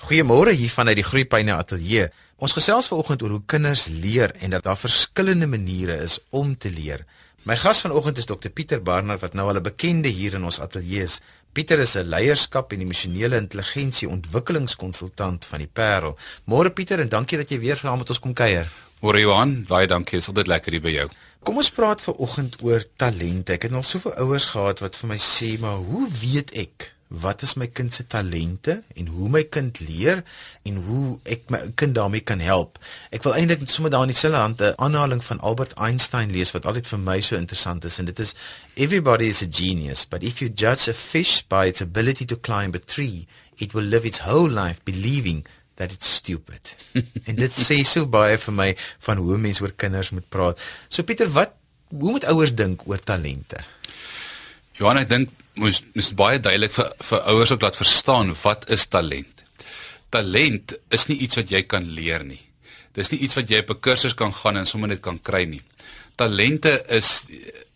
[0.00, 2.06] Goeiemôre hier vanuit die Groepyne Ateljee.
[2.40, 6.70] Ons gesels vanoggend oor hoe kinders leer en dat daar verskillende maniere is om te
[6.72, 7.04] leer.
[7.44, 10.60] My gas vanoggend is Dr Pieter Barnard wat nou al 'n bekende hier in ons
[10.60, 11.20] ateljee is.
[11.52, 16.16] Pieter is 'n leierskap en emosionele intelligensie ontwikkelingskonsultant van die Parel.
[16.44, 18.72] Môre Pieter en dankie dat jy weer saam met ons kom kuier.
[19.00, 20.18] Môre Johan, baie dankie.
[20.18, 21.08] Dit is altyd lekker hier by jou.
[21.42, 23.52] Kom ons praat vanoggend oor talente.
[23.52, 27.42] Ek het al soveel ouers gehad wat vir my sê, "Maar hoe weet ek wat
[27.42, 30.22] is my kind se talente en hoe my kind leer
[30.62, 32.78] en hoe ek my kind daarmee kan help.
[33.10, 36.66] Ek wil eintlik sommer daar in dieselfde hand 'n aanhaling van Albert Einstein lees wat
[36.66, 38.34] altyd vir my so interessant is en dit is
[38.74, 42.74] everybody is a genius but if you judge a fish by its ability to climb
[42.74, 46.76] a tree it will live its whole life believing that it's stupid.
[47.28, 48.68] en dit sê so baie vir my
[49.06, 50.60] van hoe mense oor kinders moet praat.
[50.88, 51.56] So Pieter, wat
[51.90, 53.58] hoe moet ouers dink oor talente?
[54.80, 58.86] Johan, ek dink moes moes baie duidelik vir vir ouers ook laat verstaan wat is
[58.88, 59.42] talent.
[60.08, 62.40] Talent is nie iets wat jy kan leer nie.
[62.96, 65.44] Dis nie iets wat jy op 'n kursus kan gaan en sommer net kan kry
[65.44, 65.60] nie.
[66.16, 67.26] Talente is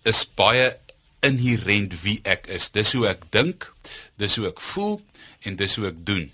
[0.04, 0.72] is baie
[1.20, 2.70] inherent wie ek is.
[2.72, 3.68] Dis hoe ek dink,
[4.16, 5.02] dis hoe ek voel
[5.44, 6.32] en dis hoe ek doen.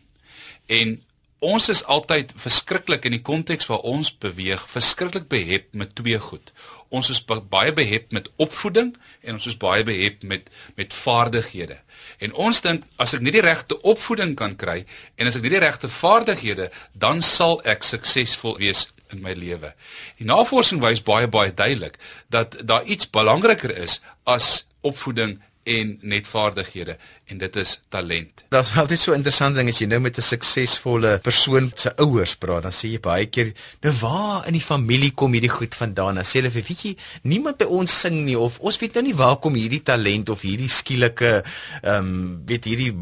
[0.66, 1.02] En
[1.40, 6.52] ons is altyd verskriklik in die konteks waar ons beweeg, verskriklik behep met twee goed.
[6.92, 11.80] Ons is baie behep met opvoeding en ons is baie behep met met vaardighede.
[12.20, 14.84] En ons dink as ek nie die regte opvoeding kan kry
[15.16, 19.72] en as ek nie die regte vaardighede, dan sal ek suksesvol wees in my lewe.
[20.20, 21.96] Die navorsing wys baie baie duidelik
[22.28, 25.38] dat daar iets belangriker is as opvoeding
[25.70, 26.96] en net vaardighede
[27.30, 28.44] en dit is talent.
[28.50, 32.34] Dit is altyd so interessant ding as jy nou met 'n suksesvolle persoon se ouers
[32.36, 36.14] praat, dan sê jy baie keer, "Nou waar in die familie kom hierdie goed vandaan?"
[36.14, 39.14] Dan sê hulle, "Weet jy, niemand by ons sing nie of ons weet nou nie
[39.14, 41.44] waar kom hierdie talent of hierdie skielike
[41.82, 42.94] ehm um, weet hierdie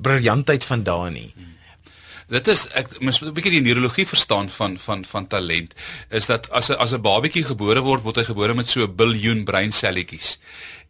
[0.00, 1.54] briljantheid vandaan nie." Hmm.
[2.32, 5.74] Dit is ek mis 'n bietjie die neurologie verstaan van van van talent
[6.08, 8.96] is dat as 'n as 'n babatjie gebore word, word hy gebore met so 'n
[8.96, 10.38] biljoen breinselletjies.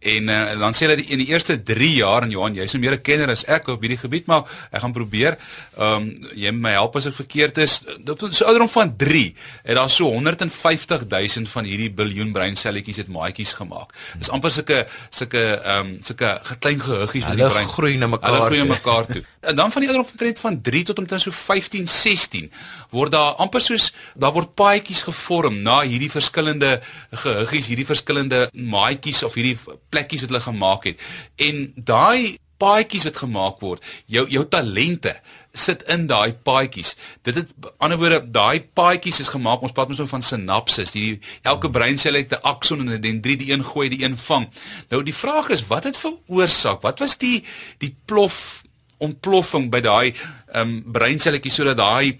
[0.05, 2.99] En uh, dan sê hulle in die eerste 3 jaar en Johan, jy's nou meer
[2.99, 5.39] 'n kenner as ek op hierdie gebied, maar ek gaan probeer.
[5.79, 7.81] Ehm um, jy my help as ek verkeerd is.
[8.05, 9.35] Op so ouderdom van 3
[9.65, 13.95] het daar so 150 000 van hierdie biljoen breinselletjies het maatjies gemaak.
[14.19, 17.65] Dis amper sulke sulke ehm um, sulke klein gehuggies in die brein.
[17.65, 18.31] Hulle groei na mekaar.
[18.31, 19.25] Hulle groei na mekaar toe.
[19.47, 22.53] En dan van die ouderdom van trend van 3 tot omtrent so 15, 16
[22.91, 29.23] word daar amper soos daar word paadjies gevorm na hierdie verskillende gehuggies, hierdie verskillende maatjies
[29.23, 31.05] of hierdie plekkies wat hulle gemaak het.
[31.37, 35.15] En daai paadjies wat gemaak word, jou jou talente
[35.55, 36.95] sit in daai paadjies.
[37.27, 37.53] Dit het
[37.83, 39.63] ander woorde, daai paadjies is gemaak.
[39.63, 40.95] Ons praat mos nou van sinapses.
[40.95, 44.49] Die elke breinsel het 'n akson en 'n dendriet, die een gooi, die een vang.
[44.91, 46.83] Nou die vraag is, wat het veroorsaak?
[46.83, 47.45] Wat was die
[47.79, 48.64] die plof
[49.07, 52.19] ontploffing by daai ehm um, breinselletjie sodat daai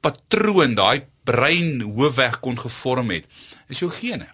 [0.00, 3.26] patroon, daai brein hoofweg kon gevorm het?
[3.68, 4.30] Is jou gene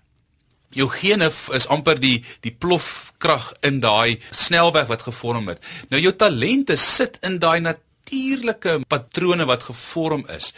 [0.74, 5.62] jou gene is amper die die plofkrag in daai snelweg wat gevorm het.
[5.90, 10.52] Nou jou talente sit in daai natuurlike patrone wat gevorm is.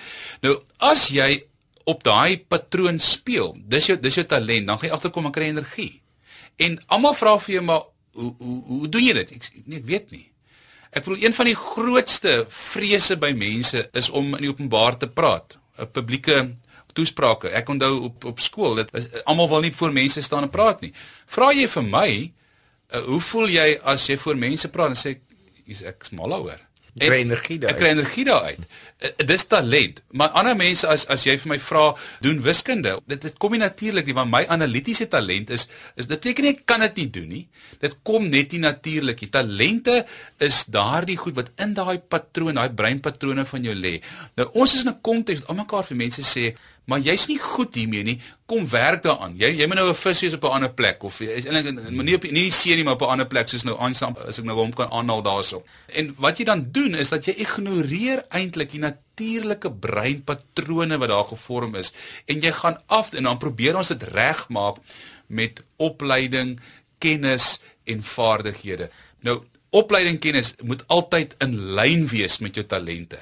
[0.44, 1.30] Nou as jy
[1.86, 5.50] op daai patroon speel, dis jou dis jou talent, dan gaan jy agterkom en kry
[5.52, 5.92] energie.
[6.58, 7.84] En almal vra vir jou maar
[8.16, 9.36] hoe hoe hoe doen jy dit?
[9.36, 10.26] Ek nee, ek weet nie.
[10.91, 15.58] Ek bedoel een van die grootste vrese by mense is om in openbaar te praat,
[15.78, 16.52] 'n publieke
[16.97, 17.48] toesprake.
[17.48, 20.80] Ek onthou op op skool, dit is almal wil nie voor mense staan en praat
[20.80, 20.92] nie.
[21.26, 22.32] Vra jy vir my,
[22.94, 25.19] uh, hoe voel jy as jy voor mense praat en sê
[25.66, 26.66] ek is mal daaroor?
[26.96, 27.72] Ek kry energie daar.
[27.74, 28.62] Ek kry energie daaruit.
[29.04, 29.98] Uh, dis talent.
[30.16, 31.82] Maar ander mense as as jy vir my vra
[32.24, 36.14] doen wiskunde, dit dit kom nie natuurlik nie want my analitiese talent is is dit
[36.16, 37.42] beteken nie ek kan dit nie doen nie.
[37.82, 39.28] Dit kom net nie natuurlik nie.
[39.34, 39.98] Talente
[40.40, 43.98] is daardie goed wat in daai patroon, daai breinpatrone van jou lê.
[44.40, 46.54] Nou ons is in 'n konteks almekaar vir mense sê
[46.86, 48.16] maar jy's nie goed hiermee nie.
[48.47, 49.34] Kom werk daaraan.
[49.38, 51.91] Jy jy moet nou 'n vis wees op 'n ander plek of jy is eintlik
[51.91, 54.38] nie op nie die see nie, maar op 'n ander plek soos nou aanstaan as
[54.38, 55.64] ek nou hom kan aanhaal daarso.
[55.86, 61.24] En wat jy dan doen is dat jy ignoreer eintlik die natuurlike breinpatrone wat daar
[61.24, 61.92] gevorm is
[62.27, 64.77] en jy gaan af en dan probeer ons dit regmaak
[65.27, 66.60] met opleiding,
[66.98, 68.91] kennis en vaardighede.
[69.21, 73.18] Nou opleiding kennis moet altyd in lyn wees met jou talente.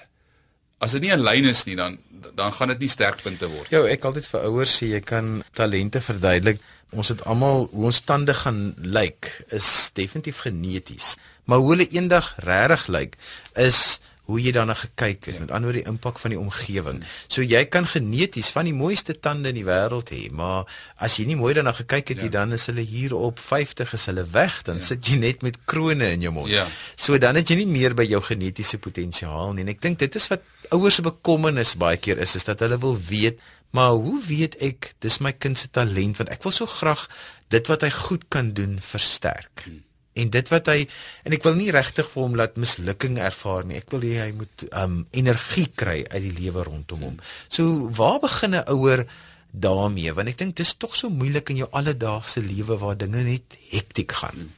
[0.79, 1.99] As dit nie in lyn is nie, dan
[2.35, 3.69] dan gaan dit nie sterkpunte word.
[3.71, 6.63] Ja, ek altyd vir ouers sê jy kan talente verduidelik.
[6.95, 11.15] Ons het almal hoe ons tande gaan lyk is definitief geneties.
[11.45, 13.19] Maar hoe hulle eendag regtig lyk
[13.61, 15.41] is hoe jy daarna gekyk het, ja.
[15.43, 17.03] met ander woorde die impak van die omgewing.
[17.29, 20.65] So jy kan geneties van die mooiste tande in die wêreld hê, maar
[20.97, 22.39] as jy nie mooi daarna gekyk het nie, ja.
[22.39, 24.87] dan is hulle hier op 50 is hulle weg, dan ja.
[24.89, 26.49] sit jy net met krone in jou mond.
[26.53, 26.65] Ja.
[26.97, 29.67] So dan het jy nie meer by jou genetiese potensiaal nie.
[29.67, 32.79] En ek dink dit is wat ouers se bekommernis baie keer is, is dat hulle
[32.79, 33.41] wil weet
[33.75, 37.09] Maar hoe weet ek dis my kind se talent want ek wil so graag
[37.51, 39.67] dit wat hy goed kan doen versterk.
[39.67, 39.83] Hmm.
[40.15, 40.85] En dit wat hy
[41.27, 43.81] en ek wil nie regtig vir hom laat mislukking ervaar nie.
[43.83, 47.17] Ek wil hê hy moet um energie kry uit die lewe rondom hom.
[47.51, 49.07] So waar begin 'n ouer
[49.51, 50.15] daarmee?
[50.15, 54.13] Want ek dink dis tog so moeilik in jou alledaagse lewe waar dinge net hektiek
[54.23, 54.55] gaan.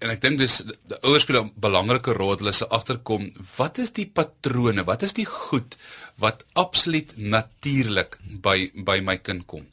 [0.00, 3.92] En ek dink dis die ouers speel 'n belangrike rol hulle se agterkom wat is
[3.92, 5.76] die patrone wat is die goed
[6.16, 9.66] wat absoluut natuurlik by by my kind kom.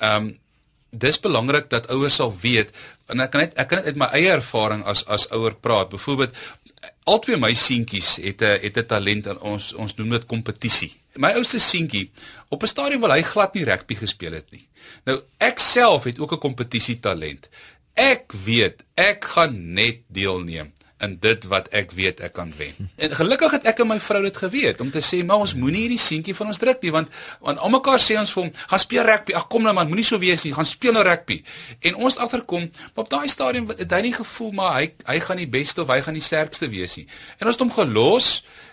[0.00, 0.34] Ehm um,
[0.96, 2.70] dis belangrik dat ouers sal weet
[3.12, 5.92] en ek kan net ek kan net uit my eie ervaring as as ouer praat.
[5.92, 6.32] Byvoorbeeld
[7.04, 10.92] albei my seentjies het 'n het 'n talent en ons ons noem dit kompetisie.
[11.16, 12.10] My oudste seentjie
[12.48, 14.68] op 'n stadium wil hy glad nie rugby gespeel het nie.
[15.04, 17.48] Nou ek self het ook 'n kompetisie talent.
[17.96, 22.88] Ek weet ek gaan net deelneem in dit wat ek weet ek kan wen.
[23.00, 25.86] En gelukkig het ek en my vrou dit geweet om te sê maar ons moenie
[25.86, 27.12] hierdie seentjie van ons druk nie want
[27.44, 29.36] want almekaar sê ons vir hom gaan speel rugby.
[29.36, 31.42] Ag kom nou man, moenie so wees nie, gaan speel nou rugby.
[31.88, 35.40] En ons agterkom, maar op daai stadium het hy nie gevoel maar hy hy gaan
[35.40, 37.06] die beste of hy gaan die sterkste wees nie.
[37.40, 38.30] En ons het hom gelos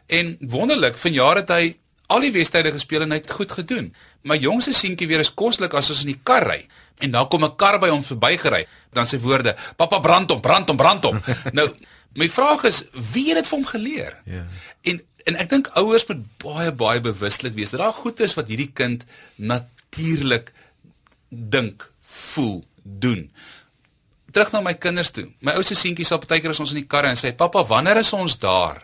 [0.07, 1.75] en wonderlik van jare het hy
[2.11, 3.91] al die wedstryde gespeel en hy het goed gedoen.
[4.27, 6.61] My jongste seentjie weer is koslik as ons in die kar ry.
[6.97, 8.67] En dan kom 'n kar by hom verbygery.
[8.91, 11.21] Dan sê woorde: "Pappa brand hom, brand hom, brand hom."
[11.57, 11.73] nou,
[12.13, 14.19] my vraag is, wie het dit vir hom geleer?
[14.25, 14.45] Ja.
[14.81, 18.47] En en ek dink ouers moet baie baie bewuslik wees dat daar goed is wat
[18.47, 19.05] hierdie kind
[19.35, 20.51] natuurlik
[21.29, 23.31] dink, voel, doen.
[24.31, 25.29] Terug na my kinders toe.
[25.39, 28.13] My ouste seentjie sal partykeer as ons in die kar en sê: "Pappa, wanneer is
[28.13, 28.83] ons daar?"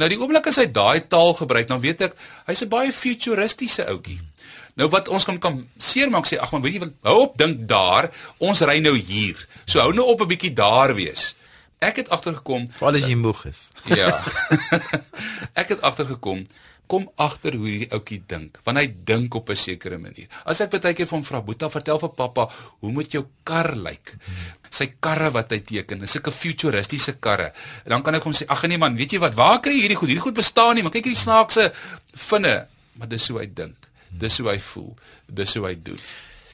[0.00, 2.16] Nou die oomblik as hy daai taal gebruik, dan weet ek
[2.46, 4.20] hy's 'n baie futuristiese ouetjie.
[4.74, 7.66] Nou wat ons kan kan seermaak sê ag man weet jy wat hou op dink
[7.68, 9.36] daar ons ry nou hier.
[9.66, 11.34] So hou nou op 'n bietjie daar wees.
[11.78, 13.68] Ek het agtergekom Val as jy moeg is.
[13.84, 14.22] Ja.
[15.60, 16.46] ek het agtergekom
[16.92, 20.28] kom agter hoe hierdie ouetjie dink, want hy dink op 'n sekere manier.
[20.44, 22.48] As ek baie keer hom vra, "Boeta, vertel vir pappa,
[22.80, 24.16] hoe moet jou kar lyk?"
[24.70, 27.52] Sy karre wat hy teken, is sulke futuristiese karre.
[27.84, 29.34] En dan kan ek hom sê, "Ag nee man, weet jy wat?
[29.34, 30.08] Waar kry jy hierdie goed?
[30.08, 31.72] Hierdie goed bestaan nie, maar kyk hierdie snaakse
[32.14, 33.91] vinne." Maar dis hoe hy dink.
[34.18, 34.92] Dis hoe hy voel.
[35.26, 35.98] Dis hoe hy doen.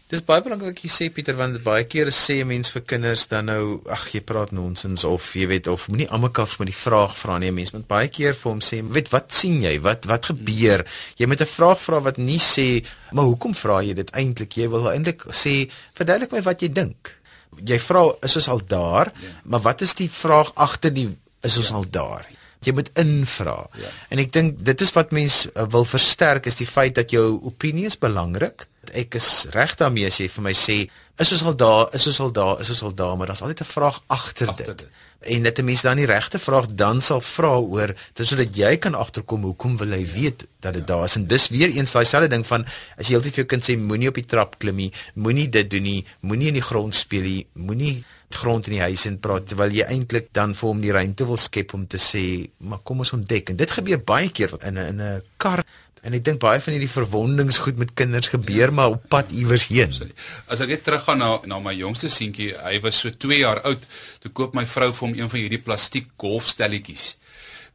[0.09, 3.51] Dis baie belangrik wat jy sê Pieter want baie kere sê mense vir kinders dan
[3.51, 7.37] nou ag jy praat nonsens of jy weet of moenie almekaar met die vraag vra
[7.43, 10.87] nie mense moet baie keer vir hom sê weet wat sien jy wat wat gebeur
[11.21, 12.81] jy moet 'n vraag vra wat nie sê
[13.13, 17.13] maar hoekom vra jy dit eintlik jy wil eintlik sê verduidelik my wat jy dink
[17.61, 19.37] jy vra is ons al daar ja.
[19.45, 21.09] maar wat is die vraag agter die
[21.45, 21.77] is ons ja.
[21.77, 22.25] al daar
[22.67, 23.57] jy moet invra.
[23.79, 23.91] Ja.
[24.09, 27.41] En ek dink dit is wat mense uh, wil versterk is die feit dat jou
[27.43, 28.67] opinie is belangrik.
[28.93, 30.79] Ek is reg daarmee as jy vir my sê
[31.19, 33.61] is ons al daar, is ons al daar, is ons al daar, maar daar's altyd
[33.61, 34.67] 'n vraag agter dit.
[34.67, 34.85] dit.
[35.20, 38.76] En net 'n mens dan die regte vraag dan sal vra oor dit sodat jy
[38.76, 40.94] kan agterkom hoekom wil hy weet dat dit ja.
[40.94, 41.17] daar is.
[41.17, 42.65] En dis weer eens daai selfde ding van
[42.97, 45.70] as jy heeltyd vir jou kind sê moenie op die trap klim nie, moenie dit
[45.70, 49.47] doen nie, moenie in die grond speel nie, moenie grond in die huis en praat
[49.49, 52.23] terwyl jy eintlik dan vir hom die ruimte wil skep om te sê
[52.61, 55.64] maar kom ons ontdek en dit gebeur baie keer in 'n in 'n kar
[56.09, 59.67] en ek dink baie van hierdie verwondings goed met kinders gebeur maar op pad iewers
[59.69, 59.93] heen.
[59.93, 60.15] Sorry.
[60.49, 63.85] As ek net teruggaan na na my jongste seentjie, hy was so 2 jaar oud,
[64.25, 67.11] toe koop my vrou vir hom een van hierdie plastiek golfstelletjies.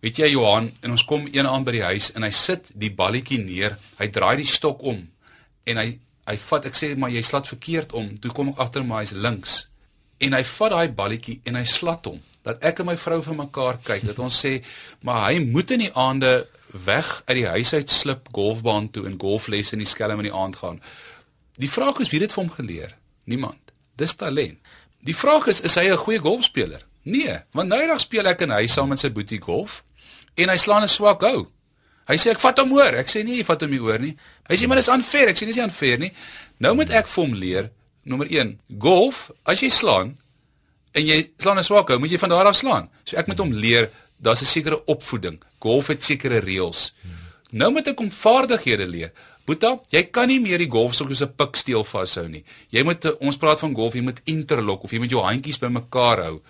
[0.04, 2.92] Weet jy Johan, en ons kom een aand by die huis en hy sit die
[2.92, 5.06] balletjie neer, hy draai die stok om
[5.70, 5.92] en hy
[6.24, 9.12] hy vat ek sê maar jy slat verkeerd om, toe kom ek agter maar hy's
[9.12, 9.66] links
[10.24, 13.38] en hy vat daai balletjie en hy slat hom dat ek en my vrou vir
[13.40, 14.58] mekaar kyk dat ons sê
[15.08, 16.34] maar hy moet in die aande
[16.86, 20.36] weg uit die huis uit slip golfbaan toe en golflesse in die skelm in die
[20.36, 20.82] aand gaan.
[21.62, 22.96] Die vraag is wie het dit vir hom geleer?
[23.30, 23.74] Niemand.
[23.96, 24.60] Dis talent.
[25.04, 26.84] Die vraag is is hy 'n goeie golfspeler?
[27.04, 29.84] Nee want nou eendag speel ek en hy saam met sy boetie golf
[30.36, 31.48] en hy slaan 'n swak hou.
[32.08, 32.96] Hy sê ek vat hom oor.
[32.96, 34.18] Ek sê nee jy vat hom nie oor nie.
[34.50, 35.30] Hy sê maar dis unfair.
[35.30, 36.12] Ek sê dis nie unfair nie.
[36.60, 37.72] Nou moet ek vir hom leer
[38.04, 40.18] nommer 1, golf, as jy slaan
[40.94, 42.90] en jy slaan 'n swak hou, moet jy van daar af slaan.
[43.04, 45.42] So ek moet hom leer, daar's 'n sekere opvoeding.
[45.60, 46.94] Golf het sekere reëls.
[47.52, 49.12] Nou moet ek hom vaardighede leer.
[49.46, 52.44] Boeta, jy kan nie meer die golfstok soos 'n piksteel vashou nie.
[52.70, 56.24] Jy moet ons praat van golf, jy moet interlock of jy moet jou handjies bymekaar
[56.24, 56.42] hou.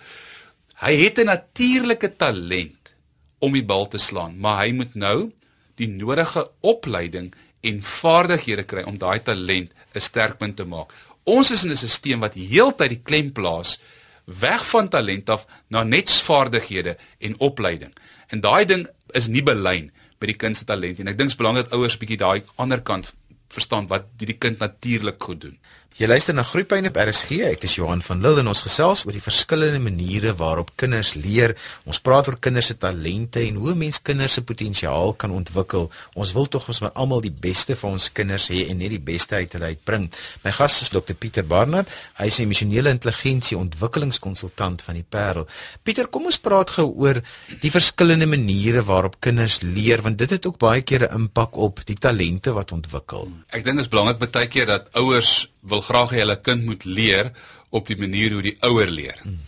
[0.74, 2.94] Hy het 'n natuurlike talent
[3.38, 5.32] om die bal te slaan, maar hy moet nou
[5.76, 10.92] die nodige opleiding en vaardighede kry om daai talent 'n sterkpunt te maak.
[11.24, 13.78] Ons is in 'n stelsel wat heeltyd die klem plaas
[14.24, 17.92] weg van talent af na net vaardighede en opleiding.
[18.28, 21.10] En daai ding is nie belyn by die kind se talent nie.
[21.10, 23.12] Ek dink dit is belangrik dat ouers bietjie daai ander kant
[23.54, 25.58] verstaan wat die kind natuurlik goed doen.
[25.94, 27.36] Jy luister na Groepyne op RSG.
[27.46, 31.52] Ek is Johan van Lille en ons gesels oor die verskillende maniere waarop kinders leer.
[31.86, 35.86] Ons praat oor kinders se talente en hoe mens kinders se potensiaal kan ontwikkel.
[36.18, 38.98] Ons wil tog ons moet almal die beste vir ons kinders hê en net die
[39.12, 40.08] beste uit hulle uitbring.
[40.42, 41.86] My gas is Dr Pieter Barnard.
[42.18, 45.46] Hy is 'n emosionele intelligensie ontwikkelingskonsultant van die Parel.
[45.84, 47.22] Pieter, kom ons praat gou oor
[47.60, 51.86] die verskillende maniere waarop kinders leer want dit het ook baie keer 'n impak op
[51.86, 53.30] die talente wat ontwikkel.
[53.50, 56.84] Ek dink dit is belangrik baie keer dat ouers wil graag hê hulle kind moet
[56.84, 57.32] leer
[57.74, 59.18] op die manier hoe die ouer leer.
[59.22, 59.40] Hmm.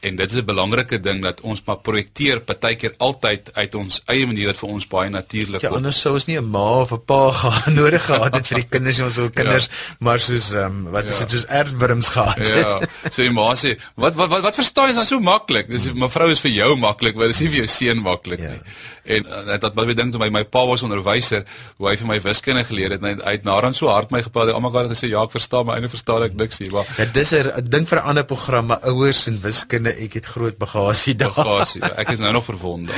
[0.00, 4.26] En dit is 'n belangrike ding dat ons maar projekteer partykeer altyd uit ons eie
[4.26, 5.68] manier wat vir ons baie natuurlik is.
[5.68, 8.58] Ja, anders sou ons nie 'n ma of 'n pa gehad nodig gehad het vir
[8.62, 9.96] die kinders ons ou kinders, ja.
[9.98, 11.10] maar soos ehm um, wat ja.
[11.10, 12.48] is dit soos erfwurms gehad het.
[12.48, 12.80] Ja.
[13.10, 15.68] So die ma sê, "Wat wat wat, wat verstaan jy dan so maklik?
[15.68, 18.50] Dis mevrou is vir jou maklik, maar dis nie vir jou seun maklik ja.
[18.50, 18.60] nie."
[19.08, 21.44] En uh, dat wat ek dink toe my my pa was onderwyser,
[21.76, 24.72] hoe hy vir my wiskunde geleer het, hy het naderhand so hard my gepraat, almal
[24.72, 27.64] het gesê, "Ja, ek verstaan, maar eintlik verstaan ek niks nie." Maar ja, dis 'n
[27.64, 31.34] ding vir 'n ander program, maar ouers en wiskunde gewonde ek het groot bagasie daar.
[31.34, 31.82] Bagasie.
[31.96, 32.92] Ek is nou nog verwonde.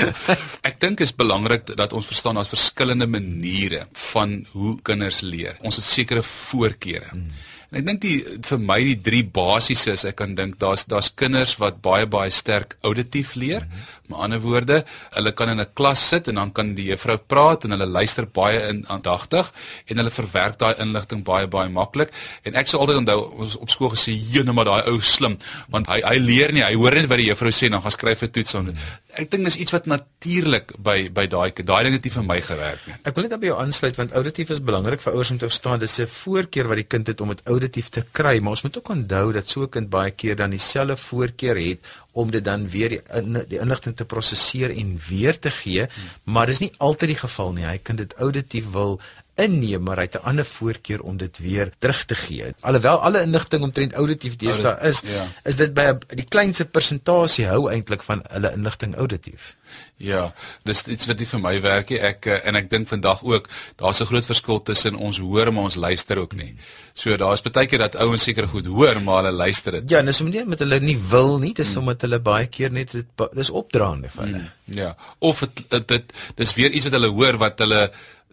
[0.62, 5.56] Ek dink is belangrik dat ons verstaan daar's verskillende maniere van hoe kinders leer.
[5.60, 7.10] Ons het sekere voorkeure.
[7.10, 7.30] Hmm.
[7.70, 11.12] En ek dink die vir my die drie basiese is ek kan dink daar's daar's
[11.14, 13.62] kinders wat baie baie sterk auditief leer.
[13.62, 13.99] Mm -hmm.
[14.10, 14.80] Met ander woorde,
[15.14, 18.26] hulle kan in 'n klas sit en dan kan die juffrou praat en hulle luister
[18.26, 19.52] baie aandagtig
[19.86, 22.10] en hulle verwerk daai inligting baie baie maklik.
[22.42, 25.38] En ek sou altyd onthou ons op skool gesê, "Jene, maar daai ou slim,
[25.68, 27.90] want hy hy leer nie, hy hoor net wat die juffrou sê en dan gaan
[27.90, 28.76] skryf 'n toets aan."
[29.14, 32.40] Ek dink dis iets wat natuurlik by by daai daai ding het nie vir my
[32.40, 32.94] gewerk nie.
[33.04, 35.78] Ek wil net by jou aansluit want auditief is belangrik vir ouers om te verstaan
[35.78, 38.76] dis 'n voorkeur wat die kind het om dit auditief te kry, maar ons moet
[38.76, 41.78] ook onthou dat so 'n kind baie keer dan dieselfde voorkeur het
[42.12, 46.32] om dit dan weer die, in, die inligting te prosesseer en weer te gee, hmm.
[46.34, 47.66] maar dis nie altyd die geval nie.
[47.68, 49.00] Hy kan dit auditief wil
[49.34, 52.54] inneem maar hy het 'n ander voorkeur om dit weer terug te gee.
[52.60, 55.28] Alhoewel alle inligting omtrent auditief deesdae is, ja.
[55.44, 59.56] is dit by die kleinste persentasie hou eintlik van hulle inligting auditief.
[60.00, 60.32] Ja,
[60.64, 61.98] dis iets wat nie vir my werk nie.
[62.00, 65.68] Ek eh, en ek dink vandag ook daar's 'n groot verskil tussen ons hoor maar
[65.68, 66.56] ons luister ook nie.
[66.94, 69.90] So daar's baie keer dat ouens seker goed hoor maar hulle luister dit.
[69.90, 71.78] Ja, en dis omdat met hulle nie wil nie, dis hmm.
[71.78, 74.38] omdat hulle baie keer net dit dis opdraande vir hulle.
[74.38, 74.76] Hmm.
[74.78, 77.90] Ja, of dit dit dis weer iets wat hulle hoor wat hulle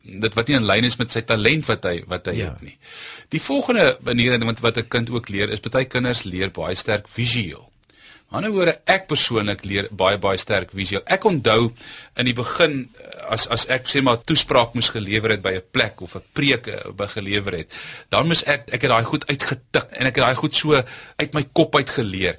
[0.08, 2.52] dit wat nie in lyn is met sy talent wat hy wat hy ja.
[2.52, 2.78] het nie.
[3.34, 7.08] Die volgende manier wat wat 'n kind ook leer is baie kinders leer baie sterk
[7.08, 7.68] visueel.
[8.28, 11.04] Aan die ander woorde ek persoonlik leer baie baie sterk visueel.
[11.08, 11.72] Ek onthou
[12.20, 12.90] in die begin
[13.32, 16.68] as as ek sê maar toespraak moes gelewer het by 'n plek of 'n preek
[16.68, 17.72] eh, by gelewer het,
[18.10, 20.76] dan moes ek ek het daai goed uitgetik en ek het daai goed so
[21.16, 22.36] uit my kop uit geleer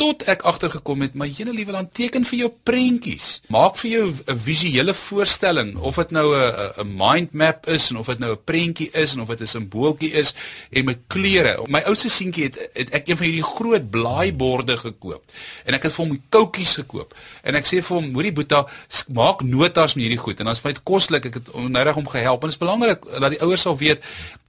[0.00, 3.26] tot ek agtergekom het, maar jene liewe dan teken vir jou prentjies.
[3.52, 7.96] Maak vir jou 'n visuele voorstelling of dit nou 'n 'n mind map is en
[7.96, 10.34] of dit nou 'n prentjie is en of dit 'n simbooltjie is
[10.70, 11.62] en met kleure.
[11.68, 15.22] My oudste seentjie het, het ek een van hierdie groot blaaiborde gekoop
[15.64, 17.14] en ek het vir hom koutjies gekoop.
[17.42, 18.66] En ek sê vir hom, "Moenie boeta,
[19.12, 21.24] maak notas met hierdie goed." En dan is my dit koslik.
[21.24, 24.00] Ek het nodig om gehelp en dit is belangrik dat die ouers sal weet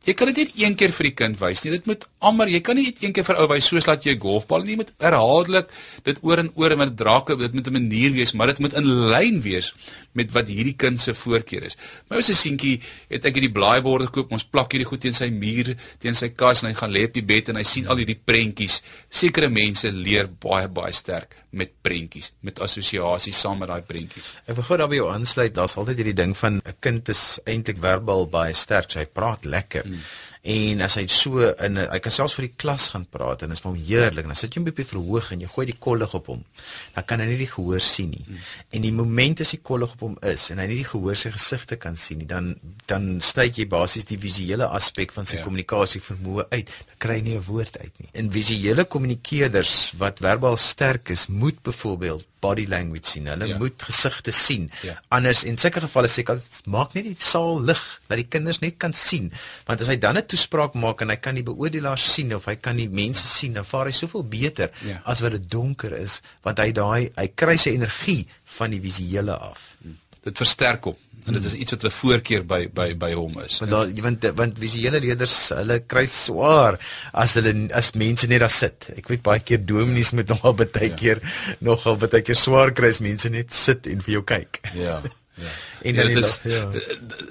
[0.01, 1.75] Jy kan dit net een keer vir die kind wys nie.
[1.75, 4.15] Dit moet amper, jy kan nie net een keer vir ou wys soos laat jy
[4.15, 4.73] 'n golfbal nie.
[4.73, 4.93] Jy moet
[5.41, 5.71] herhaaldelik
[6.05, 8.85] dit oor en oor met drake, dit moet 'n manier wees, maar dit moet in
[9.09, 9.73] lyn wees
[10.13, 11.77] met wat hierdie kind se voorkeur is.
[12.09, 14.31] My ou se seentjie het ek hierdie blaaiborde gekoop.
[14.31, 17.13] Ons plak hierdie goed teen sy muur, teen sy kas en hy gaan lê op
[17.13, 18.81] die bed en hy sien al hierdie prentjies.
[19.09, 24.33] Sekere mense leer baie baie sterk met prentjies, met assosiasies saam met daai prentjies.
[24.47, 25.53] Ek wil gou daarby jou aansluit.
[25.53, 28.93] Daar's altyd hierdie ding van 'n kind is eintlik verbaal baie sterk.
[28.93, 29.83] Hy praat lekker.
[29.83, 29.99] Hmm.
[30.41, 33.57] En as hy so in hy kan selfs vir die klas gaan praat en dit
[33.57, 34.25] is vir hom heerlik.
[34.25, 36.41] Dan sit jy hom op die verhoog en jy gooi die kollig op hom.
[36.95, 38.23] Dan kan hy nie die gehoor sien nie.
[38.25, 38.47] Mm.
[38.73, 41.33] En die oomblik as die kollig op hom is en hy nie die gehoor sy
[41.35, 42.55] gesigte kan sien nie, dan
[42.89, 45.45] dan sny jy basies die visuele aspek van sy ja.
[45.45, 46.73] kommunikasie vermoë uit.
[46.89, 48.09] Dan kry hy nie 'n woord uit nie.
[48.17, 53.29] En visuele kommunikeerders wat verbaal sterk is, moet byvoorbeeld body language sien.
[53.31, 53.57] Hulle ja.
[53.61, 54.69] moet gesigte sien.
[54.85, 54.97] Ja.
[55.13, 56.33] Anders in sulke gevalle sê ek
[56.65, 59.31] maak net die saal lig dat die kinders net kan sien.
[59.69, 62.55] Want as hy dan 'n toespraak maak en hy kan die beoordelaars sien of hy
[62.55, 65.01] kan die mense sien, dan vaar hy soveel beter ja.
[65.05, 69.37] as wat dit donker is, want hy daai hy kry sy energie van die visuele
[69.37, 69.75] af.
[69.81, 69.97] Hmm.
[70.21, 73.59] Dit versterk hom en dit is iets wat 'n voorkeur by by by hom is.
[73.59, 76.79] Want daar want want visuele leerders, hulle kry swaar
[77.13, 78.89] as hulle as mense net daar sit.
[78.97, 80.15] Ek weet baie keer dominees ja.
[80.15, 80.95] moet nogal baie ja.
[80.95, 81.21] keer
[81.59, 84.61] nogal baie keer swaar kry as mense net sit en vir jou kyk.
[84.73, 85.01] Ja.
[85.83, 86.69] En Ja, dit is ja.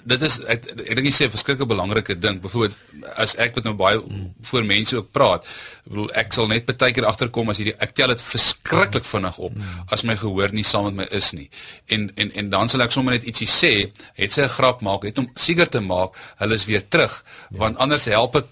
[0.05, 2.40] dit is ek ek dink jy sê 'n verskriklike belangrike ding.
[2.40, 2.79] Byvoorbeeld
[3.17, 4.35] as ek met nou baie Hmm.
[4.43, 7.95] voor mense ook praat, ek bedoel ek sal net baie keer agterkom as hierdie ek
[7.95, 9.85] tel dit verskriklik vinnig op Hmm.
[9.88, 11.49] as my gehoor nie saam met my is nie.
[11.87, 15.02] En en en dan sal ek sommer net ietsie sê, het sy 'n grap maak,
[15.02, 18.47] het om seker te maak hulle is weer terug, want anders help ek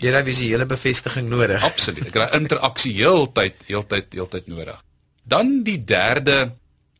[0.00, 1.62] Jy het visuele bevestiging nodig.
[1.62, 2.06] Absoluut.
[2.06, 4.82] Ek kry interaksie heeltyd, heeltyd, heeltyd nodig.
[5.24, 6.52] Dan die derde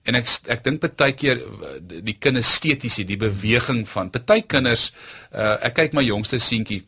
[0.04, 4.90] en ek ek dink baie keer eh, die kinestetiese, die beweging van baie kinders.
[5.32, 6.82] Uh, ek kyk my jongste seentjie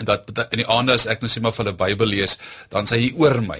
[0.00, 2.38] en dat in die aande as ek nou sê maar vir hulle Bybel lees,
[2.72, 3.58] dan sê hy oor my.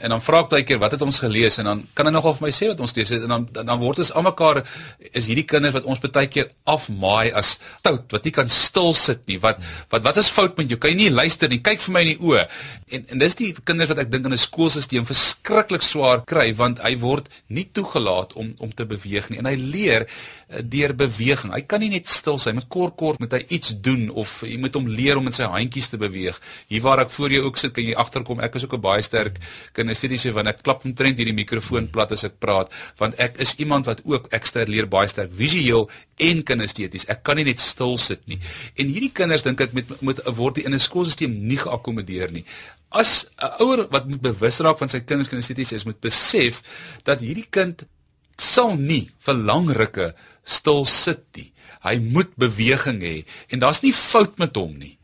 [0.00, 2.34] En dan vra ek baie keer wat het ons gelees en dan kan hy nogal
[2.38, 4.62] vir my sê wat ons lees het en dan dan, dan word ons almekaar
[5.10, 9.24] is hierdie kinders wat ons baie keer afmaai as stout wat nie kan stil sit
[9.30, 9.38] nie.
[9.42, 9.58] Wat
[9.90, 10.78] wat wat is fout met jou?
[10.78, 11.60] Kan jy nie luister nie?
[11.64, 12.44] Kyk vir my in die oë.
[12.94, 16.82] En en dis die kinders wat ek dink in 'n skoolstelsel verskriklik swaar kry want
[16.84, 21.52] hy word nie toegelaat om om te beweeg nie en hy leer uh, deur beweging.
[21.52, 24.58] Hy kan nie net stil sy met kort kort moet hy iets doen of jy
[24.58, 26.38] moet hom leer om met sy handjies te beweeg.
[26.68, 29.02] Hier waar ek voor jou ook sit, kan jy agterkom ek is ook 'n baie
[29.02, 29.38] sterk
[29.88, 33.88] kinestetiese want ek klap omtrent hierdie mikrofoon plat as ek praat want ek is iemand
[33.88, 35.88] wat ook ekstra leer baie sterk visueel
[36.28, 37.06] en kinesteties.
[37.08, 38.40] Ek kan nie net stil sit nie.
[38.76, 42.44] En hierdie kinders dink ek moet moet word die in 'n skoolstelsel nie geakkommodeer nie.
[42.90, 46.62] As 'n ouer wat moet bewus raak van sy kind se kinesteties is, moet besef
[47.04, 47.86] dat hierdie kind
[48.36, 50.14] sal nie vir lang rukke
[50.44, 51.52] stil sit nie.
[51.82, 54.97] Hy moet beweging hê en daar's nie fout met hom nie.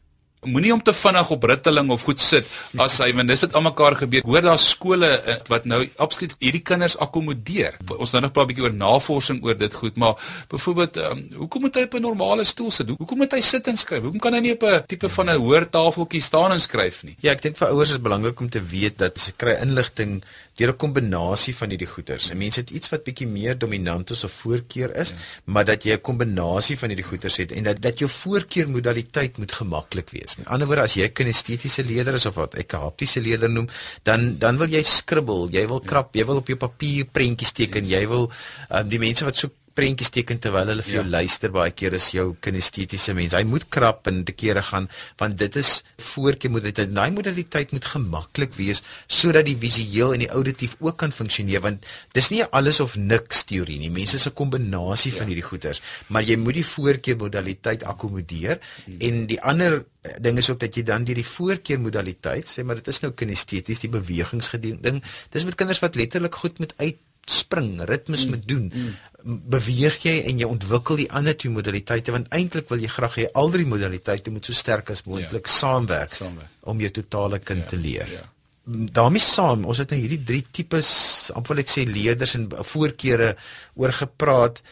[0.44, 2.48] Moenie hom te vinnig op ritteling of goed sit
[2.78, 4.24] as hy want dis wat almekaar gebeur.
[4.26, 7.78] Hoor daar skole eh, wat nou absoluut hierdie kinders akkommodeer.
[7.96, 10.14] Ons nou nog 'n paar bietjie oor navorsing oor dit goed, maar
[10.48, 12.88] byvoorbeeld um, hoekom moet hy op 'n normale stoel sit?
[12.88, 14.02] Hoekom moet hy sit en skryf?
[14.02, 17.16] Hoekom kan hy nie op 'n tipe van 'n hoër tafeltjie staan en skryf nie?
[17.20, 20.22] Ja, ek dink vir ouers is belangrik om te weet dat sy kry inligting
[20.58, 22.30] deur 'n kombinasie van hierdie goeters.
[22.30, 25.16] 'n Mens het iets wat bietjie meer dominant is of voorkeur is, ja.
[25.44, 29.52] maar dat jy 'n kombinasie van hierdie goeters het en dat dat jou voorkeurmodaliteit moet
[29.52, 30.33] gemaklik wees.
[30.38, 33.68] Met ander woorde, as jy kinestetiese leerder is of wat ek haptiese leerder noem,
[34.02, 37.86] dan dan wil jy skribbel, jy wil krap, jy wil op jou papier prentjies teken,
[37.86, 38.26] jy wil
[38.70, 41.10] um, die mense wat so prentjies teken terwyl hulle vir jou Ja.
[41.10, 43.32] luister baie keer is jou kinestetiese mens.
[43.32, 44.88] Hy moet krap en te kere gaan
[45.18, 46.94] want dit is voorkeurmodaliteit.
[46.94, 51.86] Daai modaliteit moet gemaklik wees sodat die visueel en die auditief ook kan funksioneer want
[52.12, 53.90] dis nie alles of niks teorie nie.
[53.90, 55.18] Mense is 'n kombinasie ja.
[55.18, 59.00] van hierdie goeters, maar jy moet die voorkeurmodaliteit akkommodeer hmm.
[59.00, 62.76] en die ander eh, ding is ook dat jy dan deur die voorkeurmodaliteit sê maar
[62.76, 65.02] dit is nou kinesteties die bewegingsgeding ding.
[65.30, 66.96] Dis met kinders wat letterlik goed moet uit
[67.30, 68.70] spring, ritmes mm, moet doen.
[68.74, 69.38] Mm.
[69.48, 73.26] Beweeg jy en jy ontwikkel die ander twee modaliteite want eintlik wil jy graag hê
[73.34, 75.52] al drie modaliteite moet so sterk as moontlik ja.
[75.52, 76.50] saamwerk, Saamwerk.
[76.68, 78.12] om jou totale kind Ja, te leer.
[78.12, 78.24] ja.
[78.66, 83.34] daarmee saam, ons het nou hierdie drie tipes, amper wil ek sê leerders en voorkeure
[83.76, 84.62] oor gepraat.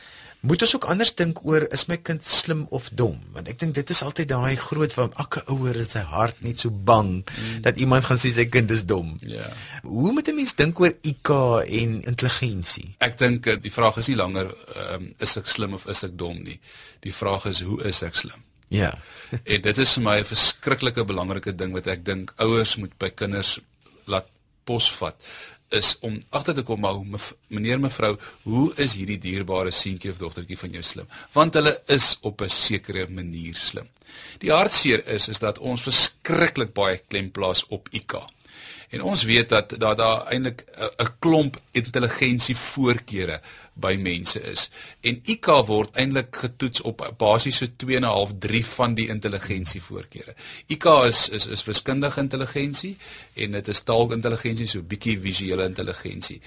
[0.43, 3.21] Moet ons ook anders dink oor is my kind slim of dom?
[3.31, 6.65] Want ek dink dit is altyd daai groot van elke ouer in sy hart net
[6.65, 7.61] so bang mm.
[7.63, 9.13] dat iemand gaan sê sy kind is dom.
[9.23, 9.47] Ja.
[9.87, 11.31] Hoe moet 'n mens dink oor IQ
[11.63, 12.89] en intelligensie?
[12.99, 14.51] Ek dink eh, die vraag is nie langer
[14.91, 16.59] um, is ek slim of is ek dom nie.
[17.07, 18.43] Die vraag is hoe is ek slim?
[18.67, 18.91] Ja.
[19.53, 23.15] En dit is vir my 'n verskriklike belangrike ding wat ek dink ouers moet by
[23.15, 23.61] kinders
[24.11, 24.27] laat
[24.65, 25.17] posvat
[25.73, 30.21] is om agter te kom maar mev- meneer mevrou, hoe is hierdie dierbare seentjie of
[30.21, 31.09] dogtertjie van jou slim?
[31.33, 33.89] Want hulle is op 'n sekere manier slim.
[34.39, 38.25] Die hartseer is is dat ons verskriklik baie klem plaas op IQ.
[38.93, 40.65] En ons weet dat dat daar eintlik
[40.99, 43.41] 'n klomp intelligensie voorkeure
[43.75, 44.67] by mense is.
[45.01, 50.35] En IQ word eintlik getoets op basies so 2.5 3 van die intelligensie voorkeure.
[50.69, 52.97] IQ is is is wiskundige intelligensie
[53.35, 56.41] en dit is taalintelligensie so bietjie visuele intelligensie.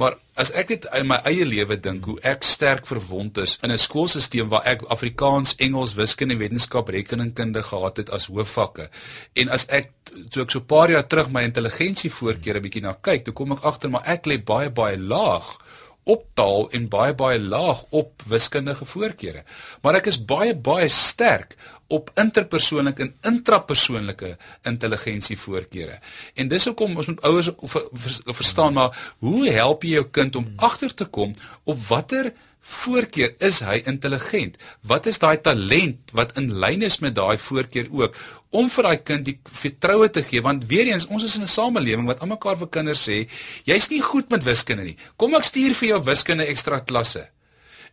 [0.00, 3.72] Maar as ek dit in my eie lewe dink hoe ek sterk verwond is in
[3.72, 8.88] 'n skoolstelsel waar ek Afrikaans, Engels, wiskunde, wetenskap, rekeningkunde gehad het as hoofvakke.
[9.34, 9.92] En as ek
[10.30, 13.52] toe ek so 'n paar jaar terug my intelligensie voorkeure bietjie na kyk, toe kom
[13.52, 15.58] ek agter maar ek lê baie baie laag
[16.04, 19.44] op taal en baie baie laag op wiskundige voorkeure.
[19.82, 21.56] Maar ek is baie baie sterk
[21.90, 24.36] op interpersoonlike en intrapersoonlike
[24.68, 25.98] intelligensie voorkeure.
[26.34, 30.36] En dis hoekom ons moet ouers ver, ver, verstaan maar hoe help jy jou kind
[30.36, 31.34] om agter te kom
[31.64, 34.56] op watter voorkeur is hy intelligent?
[34.86, 38.16] Wat is daai talent wat in lyn is met daai voorkeur ook
[38.50, 41.48] om vir daai kind die vertroue te gee want weer eens ons is in 'n
[41.48, 43.28] samelewing wat almekaar vir kinders sê
[43.64, 44.96] jy's nie goed met wiskunde nie.
[45.16, 47.28] Kom ek stuur vir jou wiskunde ekstra klasse.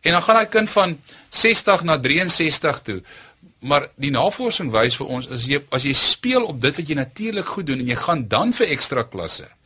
[0.02, 1.00] En dan gaan daai kind van
[1.30, 3.02] 60 na 63 toe.
[3.60, 6.94] Maar die navorsing wys vir ons as jy as jy speel op dit wat jy
[6.94, 9.57] natuurlik goed doen en jy gaan dan vir ekstra klasse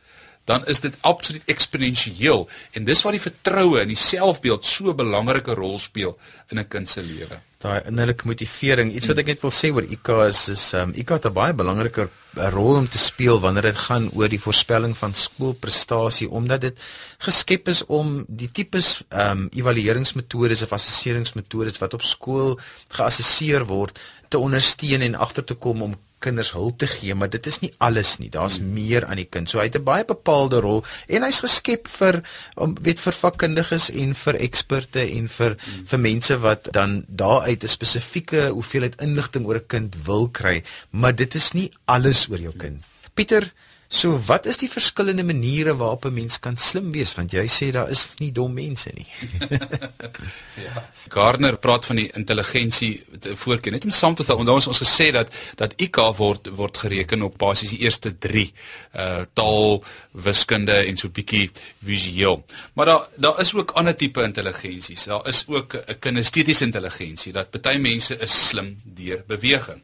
[0.49, 4.95] dan is dit absoluut eksponensieel en dis waar die vertroue en die selfbeeld so 'n
[4.95, 6.17] belangrike rol speel
[6.49, 7.39] in 'n kind se lewe.
[7.57, 11.09] Daai innerlike motivering, iets wat ek net wil sê oor IK is is um IK
[11.09, 15.13] het 'n baie belangrike rol om te speel wanneer dit gaan oor die voorspelling van
[15.13, 16.79] skoolprestasie omdat dit
[17.17, 24.37] geskep is om die tipes um evalueringsmetodes of assesseringsmetodes wat op skool geassesseer word te
[24.37, 28.15] ondersteun en agter te kom om kinders hulp te gee, maar dit is nie alles
[28.21, 28.29] nie.
[28.33, 28.73] Daar's hmm.
[28.73, 29.49] meer aan die kind.
[29.49, 32.21] So hy het 'n baie bepaalde rol en hy's geskep vir
[32.55, 35.85] om weet vir vakkundiges en vir eksperte en vir hmm.
[35.91, 41.15] vir mense wat dan daaruit 'n spesifieke hoeveelheid inligting oor 'n kind wil kry, maar
[41.15, 42.81] dit is nie alles oor jou kind.
[43.13, 43.53] Pieter,
[43.93, 47.71] So wat is die verskillende maniere waarop 'n mens kan slim wees want jy sê
[47.71, 49.05] daar is nie dom mense nie.
[50.65, 50.89] ja.
[51.07, 54.81] Gardner praat van die intelligensie voorkeur net om saam te stel want daar is ons
[54.81, 58.53] gesê dat dat IQ word word gereken op basies die eerste 3
[58.95, 61.51] uh taal, wiskunde en so 'n bietjie
[61.83, 62.45] visueel.
[62.73, 65.03] Maar daar daar is ook ander tipe intelligensies.
[65.03, 69.81] Daar is ook 'n kinestetiese intelligensie dat party mense is slim deur beweging.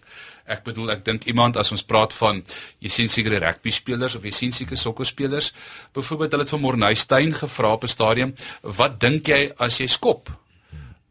[0.50, 2.42] Ek bedoel ek dink iemand as ons praat van
[2.82, 5.52] jy sien sekere rugby spelers of jy sien sekere sokker spelers,
[5.94, 10.30] byvoorbeeld hulle het van Morneystein gevra op 'n stadion, "Wat dink jy as jy skop?"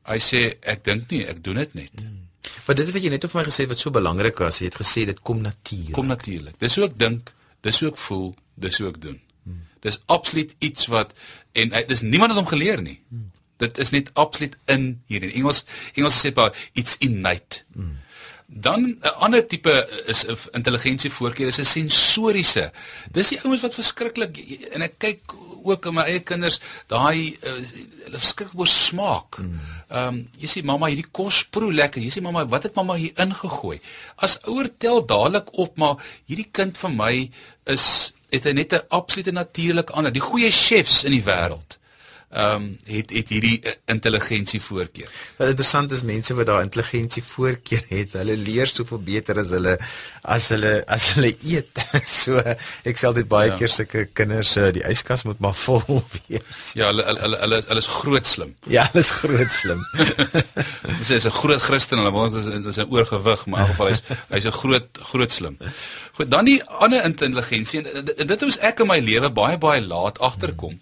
[0.08, 1.92] Hy sê, "Ek dink nie, ek doen dit net."
[2.66, 5.04] Maar dit wat jy net of my gesê wat so belangrik was, jy het gesê
[5.08, 5.94] dit kom natuurlik.
[5.96, 6.58] Kom natuurlik.
[6.60, 9.20] Dis hoe ek dink, dis hoe ek voel, dis hoe ek doen.
[9.42, 9.62] Hmm.
[9.84, 11.14] Dis absoluut iets wat
[11.52, 13.00] en dis niemand het hom geleer nie.
[13.08, 13.30] Hmm.
[13.58, 15.64] Dit is net absoluut in hier in Engels.
[15.94, 17.64] Engels sê pa it's innate.
[17.74, 17.96] Hmm.
[18.50, 22.72] Dan 'n ander tipe is 'n intelligensie voorkeur is 'n sensoriese.
[23.10, 24.38] Dis die ouens wat verskriklik
[24.72, 25.20] en ek kyk
[25.62, 27.52] ook in my eie kinders daai uh,
[28.04, 29.36] hulle skrik oor smaak.
[29.36, 29.60] Hmm.
[29.88, 32.02] Ehm um, jy sê mamma hierdie kos proe lekker.
[32.02, 33.80] Jy sê mamma wat het mamma hier ingegooi?
[34.16, 37.30] As ouer tel dadelik op maar hierdie kind van my
[37.64, 40.12] is het hy net 'n absolute natuurlike ander.
[40.12, 41.77] Die goeie chefs in die wêreld
[42.28, 45.08] ehm um, het het hierdie uh, intelligensie voorkeur.
[45.38, 49.78] Wat interessant is mense wat daai intelligensie voorkeur het, hulle leer soveel beter as hulle
[50.28, 51.80] as hulle as hulle eet.
[52.20, 53.56] so ek sê altyd baie ja.
[53.56, 56.60] keer sulke kinders uh, die yskas moet maar vol wees.
[56.76, 58.52] Ja, hulle hulle hulle hulle, hulle is groot slim.
[58.68, 59.80] Ja, hulle is groot slim.
[60.98, 64.04] Dis is 'n groot Christen, hulle word is 'n oorgewig, maar in elk geval hy's
[64.34, 65.56] hy's 'n groot groot slim.
[66.18, 70.16] Goed, dan die ander intelligensie en dit het ek in my lewe baie baie laat
[70.18, 70.74] agterkom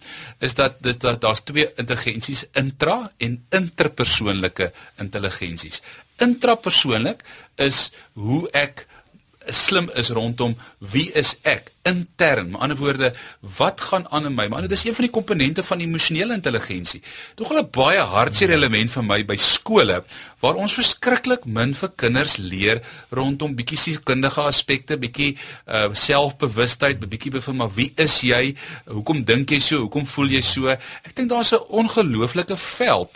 [0.46, 4.70] is dat dit daar's twee intelligensies intra en interpersoonlike
[5.04, 5.82] intelligensies.
[6.24, 7.20] Intrapersoonlik
[7.60, 8.86] is hoe ek
[9.48, 12.50] slim is rondom wie is ek intern.
[12.50, 13.12] Met ander woorde,
[13.56, 14.48] wat gaan aan in my?
[14.48, 17.02] Maar dit is een van die komponente van emosionele intelligensie.
[17.34, 20.04] Tog 'n baie hartseer element vir my by skole
[20.40, 27.40] waar ons verskriklik min vir kinders leer rondom bietjie sielkundige aspekte, bietjie uh selfbewustheid, bietjie
[27.40, 28.54] van maar wie is jy?
[28.86, 29.76] Hoekom dink jy so?
[29.76, 30.68] Hoekom voel jy so?
[30.68, 33.10] Ek dink daar's 'n ongelooflike veld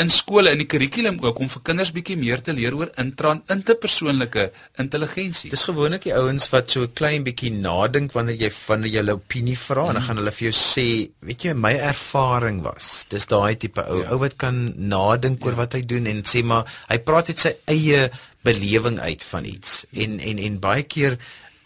[0.00, 3.42] in skole in die kurrikulum ook om vir kinders bietjie meer te leer oor intraan
[3.52, 4.48] interpersoonlike
[4.82, 5.50] intelligensie.
[5.52, 9.86] Dis gewoonlik die ouens wat so klein bietjie nadink wanneer jy van hulle opinie vra
[9.86, 9.88] mm.
[9.88, 10.08] en dan mm.
[10.08, 10.86] gaan hulle vir jou sê,
[11.26, 12.92] weet jy, my ervaring was.
[13.12, 14.12] Dis daai tipe ou ja.
[14.14, 15.62] ou wat kan nadink oor ja.
[15.64, 18.06] wat hy doen en sê maar hy praat net sy eie
[18.46, 19.82] belewing uit van iets.
[19.92, 21.18] En en en baie keer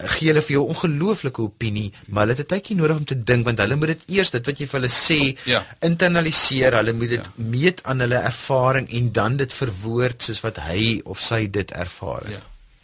[0.06, 3.44] gee hulle vir jou ongelooflike opinie, maar hulle het 'n tydjie nodig om te dink
[3.44, 5.64] want hulle moet dit eers dit wat jy vir hulle sê ja.
[5.80, 6.72] internaliseer.
[6.74, 7.32] Hulle moet dit ja.
[7.36, 12.30] meet aan hulle ervaring en dan dit verwoord soos wat hy of sy dit ervaar.
[12.30, 12.40] Ja.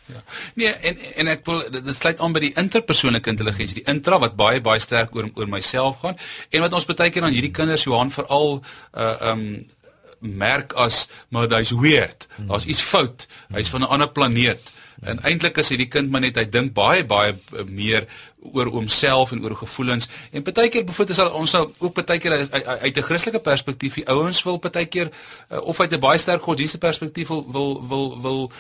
[0.07, 0.23] Ja.
[0.55, 4.37] Nee, en en ek wil dit sluit aan by die interpersoonlike intelligensie, die intra wat
[4.39, 6.15] baie baie sterk oor oor myself gaan
[6.51, 8.61] en wat ons baie keer aan hierdie kinders Johan veral
[8.95, 9.67] uh um
[10.21, 12.27] merk as maar hy's weird.
[12.39, 13.27] Daar's iets fout.
[13.53, 14.73] Hy's van 'n ander planeet.
[15.01, 17.35] En eintlik is hierdie kind maar net hy dink baie baie
[17.69, 18.07] meer
[18.53, 20.09] oor homself en oor gevoelens.
[20.31, 22.49] En partykeer bevoet is al ons sal ook partykeer
[22.81, 26.85] uit 'n Christelike perspektief die ouens wil partykeer uh, of uit 'n baie sterk godsdienstige
[26.87, 28.53] perspektief wil wil wil wil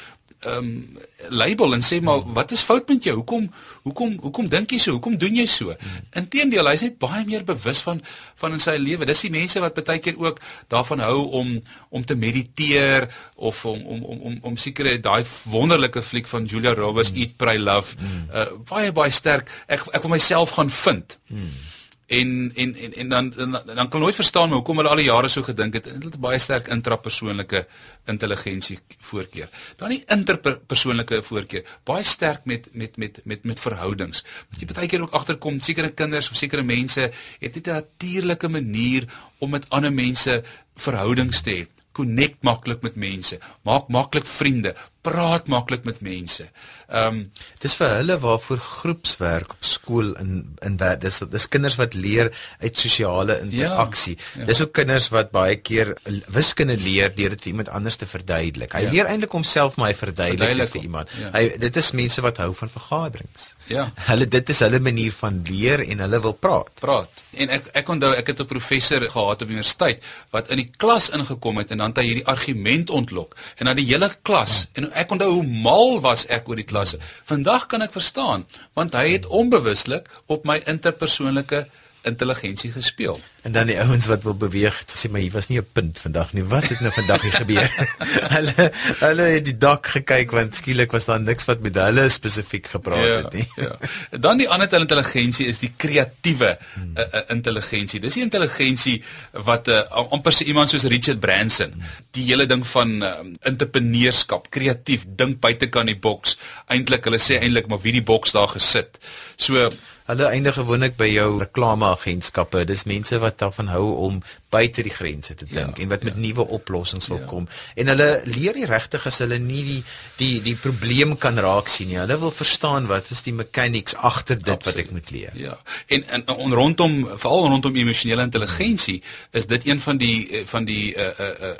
[0.44, 3.14] ehm um, label en sê maar wat is fout met jou?
[3.16, 3.46] Hoekom
[3.82, 4.92] hoekom hoekom dink jy so?
[4.98, 5.74] Hoekom doen jy so?
[6.14, 8.02] Inteendeel, hy's net baie meer bewus van
[8.36, 9.08] van in sy lewe.
[9.08, 10.40] Dis die mense wat baie keer ook
[10.72, 11.54] daarvan hou om
[11.88, 16.74] om te mediteer of om om om om, om sekere daai wonderlike fliek van Julia
[16.74, 17.22] Roberts mm.
[17.22, 17.96] Eat Pray Love
[18.32, 19.48] uh, baie baie sterk.
[19.66, 21.18] Ek ek wil myself gaan vind.
[21.32, 21.74] Mm
[22.06, 25.28] en en en en dan dan, dan kan nooit verstaan hoekom hulle al die jare
[25.28, 25.88] so gedink het.
[25.90, 27.66] Hulle het baie sterk intrapersoonlike
[28.06, 29.48] intelligensie voorkeur.
[29.76, 31.64] Dan die interpersoonlike voorkeur.
[31.84, 34.22] Baie sterk met met met met met verhoudings.
[34.50, 38.48] Wat jy baie keer ook agterkom sekere kinders of sekere mense het net 'n natuurlike
[38.48, 39.04] manier
[39.38, 40.42] om met ander mense
[40.76, 41.66] verhoudings te hê.
[41.92, 43.38] Connect maklik met mense.
[43.62, 44.74] Maak maklik vriende
[45.06, 46.48] praat maklik met mense.
[46.86, 47.22] Ehm um,
[47.62, 50.32] dis vir hulle waarvoor groepswerk op skool in
[50.66, 52.30] in wat dis dis kinders wat leer
[52.62, 54.14] uit sosiale interaksie.
[54.16, 54.46] Ja, ja.
[54.50, 55.94] Dis ook kinders wat baie keer
[56.34, 58.76] wiskunde leer deur dit vir iemand anders te verduidelik.
[58.78, 58.92] Hy ja.
[58.94, 61.14] leer eintlik homself maar hy verduidelik, verduidelik dit vir iemand.
[61.20, 61.32] Ja.
[61.34, 63.48] Hy dit is mense wat hou van vergaderings.
[63.72, 63.88] Ja.
[64.10, 66.70] Hulle dit is hulle manier van leer en hulle wil praat.
[66.80, 67.24] Praat.
[67.34, 71.10] En ek ek onthou ek het 'n professor gehad op universiteit wat in die klas
[71.10, 74.82] ingekom het en dan het hy hierdie argument ontlok en dan die hele klas ja.
[74.82, 77.00] en ek onthou hoe mal was ek oor die klasse.
[77.28, 78.46] Vandag kan ek verstaan
[78.78, 81.66] want hy het onbewuslik op my interpersoonlike
[82.06, 83.20] intelligensie gespeel.
[83.42, 86.32] En dan die ouens wat wil beweeg, gesê maar hier was nie 'n punt vandag
[86.32, 86.44] nie.
[86.44, 87.70] Wat het nou vandag hier gebeur?
[88.36, 92.66] hulle hulle het die dak gekyk want skielik was daar niks wat met hulle spesifiek
[92.66, 93.48] gepraat ja, het nie.
[93.56, 93.78] ja.
[94.10, 96.92] Dan die ander intelligensie is die kreatiewe hmm.
[96.96, 98.00] uh, uh, intelligensie.
[98.00, 101.74] Dis die intelligensie wat uh, amper so iemand soos Richard Branson,
[102.10, 106.36] die hele ding van uh, entrepreneurskap, kreatief, dink buitekant die boks.
[106.66, 108.98] Eintlik hulle sê eintlik maar wie die boks daar gesit.
[109.36, 109.70] So
[110.06, 112.64] Hulle eindig gewoonlik by jou reklameagentskappe.
[112.68, 114.20] Dis mense wat daarvan hou om
[114.54, 116.22] buite die grense te dink ja, en wat met ja.
[116.22, 117.26] nuwe oplossings wil ja.
[117.30, 117.48] kom.
[117.74, 119.80] En hulle leer nie regtig as hulle nie die
[120.20, 121.98] die die probleem kan raak sien nie.
[121.98, 124.66] Hulle wil verstaan wat is die mechanics agter dit Absoluut.
[124.66, 125.38] wat ek moet leer.
[125.48, 125.56] Ja.
[125.86, 129.00] En en on, rondom veral rondom emosionele intelligensie
[129.32, 131.56] is dit een van die van die uh uh uh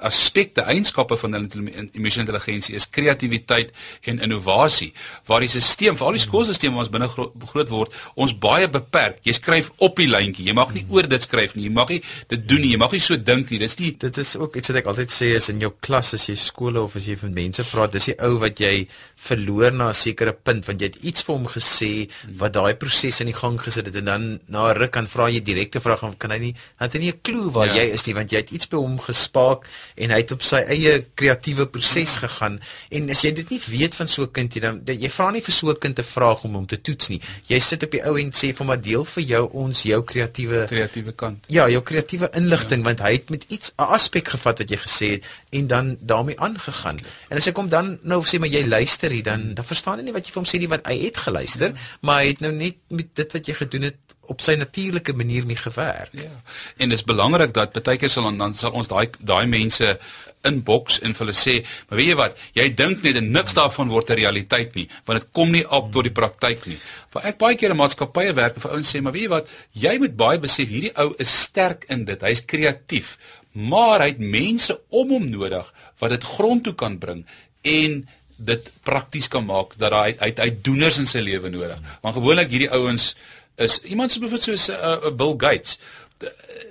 [0.00, 3.72] aspekte eienskappe van hulle emosionele intelligensie is kreatiwiteit
[4.10, 4.92] en innovasie
[5.26, 9.20] waar die stelsel vir al die skoolstelsels ons binne gro groot word ons baie beperk.
[9.24, 12.00] Jy skryf op die lyntjie jy mag nie oor dit skryf nie jy mag nie
[12.32, 13.60] dit doen nie jy mag nie so dink nie.
[13.62, 16.28] Dis die dit is ook iets wat ek altyd sê is in jou klas as
[16.28, 18.86] jy skole of as jy met mense praat dis die ou wat jy
[19.28, 21.92] verloor na 'n sekere punt want jy het iets vir hom gesê
[22.40, 25.28] wat daai proses in die gang gesit het en dan na 'n ruk kan vra
[25.30, 27.82] jy direkte vrae of kan hy nie het hy nie 'n klou waar ja.
[27.82, 30.60] jy is nie want jy het iets by hom gespaak en hy het op sy
[30.72, 32.58] eie kreatiewe proses gegaan.
[32.94, 35.42] En as jy dit nie weet van so 'n kind jy dan jy vra nie
[35.42, 37.20] vir so 'n kind te vra om hom te toets nie.
[37.46, 40.66] Jy sit op die ou en sê vir maar deel vir jou ons jou kreatiewe
[40.68, 41.44] kreatiewe kant.
[41.48, 42.86] Ja jou kreatiewe inligting ja.
[42.86, 46.38] want hy het met iets 'n aspek gevat wat jy gesê het en dan daarmee
[46.40, 46.98] aangegaan.
[47.28, 50.04] En as ek hom dan nou sê maar jy luister hier dan dan verstaan hy
[50.04, 51.80] nie wat jy vir hom sê nie wat hy het geluister ja.
[52.00, 55.44] maar hy het nou net met dit wat jy gedoen het op sy natuurlike manier
[55.44, 56.14] nie gewerk.
[56.16, 56.32] Ja.
[56.76, 59.98] En dis belangrik dat baie keer sal dan sal ons daai daai mense
[60.46, 61.56] inbox en hulle sê,
[61.88, 65.20] maar weet jy wat, jy dink net en niks daarvan word 'n realiteit nie, want
[65.20, 66.78] dit kom nie op tot die praktyk nie.
[67.12, 69.98] Want ek baie keer in maatskappye werk vir ouens sê, maar weet jy wat, jy
[69.98, 72.20] moet baie besef hierdie ou is sterk in dit.
[72.22, 73.18] Hy's kreatief,
[73.52, 77.24] maar hy het mense om hom nodig wat dit grond toe kan bring
[77.62, 81.78] en dit prakties kan maak dat hy hy hy doeners in sy lewe nodig.
[82.02, 83.14] Want gewoonlik hierdie ouens
[83.56, 85.78] is iemand so bevoet soos 'n uh, uh, Bill Gates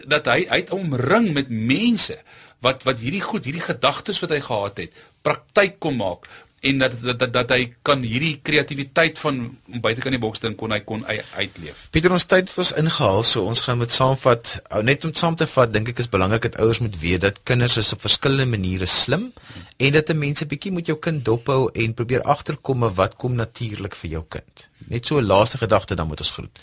[0.07, 2.17] dat hy hy omring met mense
[2.65, 6.29] wat wat hierdie goed, hierdie gedagtes wat hy gehad het, praktyk kom maak
[6.65, 10.73] en dat dat dat, dat hy kan hierdie kreatiwiteit van buitekant die boks dink kon
[10.73, 11.85] hy kon uitleef.
[11.93, 14.55] Pieter ons tyd het ons ingehaal, so ons gaan met saamvat.
[14.87, 17.77] Net om saam te vat, dink ek is belangrik dat ouers moet weet dat kinders
[17.81, 19.31] is op verskillende maniere slim
[19.77, 23.35] en dat 'n mens 'n bietjie moet jou kind dophou en probeer agterkom wat kom
[23.35, 24.69] natuurlik vir jou kind.
[24.87, 26.59] Net so 'n laaste gedagte dan moet ons groet.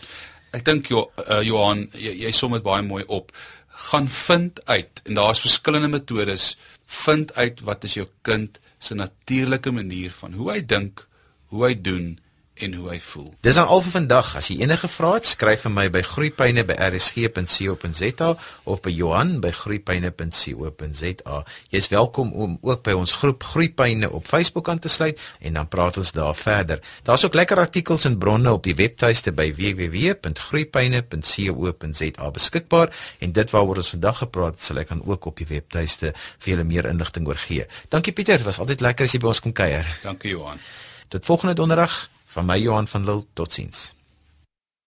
[0.53, 3.33] Ek dink jo, uh, Johan, jy, jy som dit baie mooi op.
[3.69, 6.59] Gaan vind uit en daar's verskillende metodes.
[6.87, 11.07] Vind uit wat is jou kind se natuurlike manier van hoe hy dink,
[11.55, 12.07] hoe hy doen
[12.55, 13.35] en hoe hy voel.
[13.41, 14.37] Dis dan al vir vandag.
[14.39, 21.45] As jy enige vrae het, skryf vir my by groeipyne@rsg.co.za of by Johan by groeipyne.co.za.
[21.71, 25.69] Jy's welkom om ook by ons groep Groeipyne op Facebook aan te sluit en dan
[25.69, 26.81] praat ons daar verder.
[27.03, 33.77] Daar's ook lekker artikels en bronne op die webtuiste by www.groeipyne.co.za beskikbaar en dit waaroor
[33.77, 37.29] ons vandag gepraat het, sal ek dan ook op die webtuiste vir julle meer inligting
[37.29, 37.67] oor gee.
[37.89, 39.99] Dankie Pieter, was altyd lekker as jy by ons kom kuier.
[40.03, 40.59] Dankie Johan.
[41.09, 42.09] Tot volgende donderdag.
[42.33, 43.95] Van my Johan van Lille, totsiens.